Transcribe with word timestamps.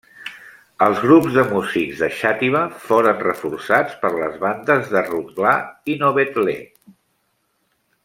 Els 0.85 1.01
grups 1.03 1.35
de 1.35 1.43
músics 1.51 1.99
de 2.05 2.09
Xàtiva 2.21 2.63
foren 2.87 3.21
reforçats 3.27 4.01
per 4.07 4.13
les 4.17 4.41
bandes 4.47 4.91
de 4.97 5.07
Rotglà 5.13 5.55
i 5.95 6.01
Novetlè. 6.05 6.61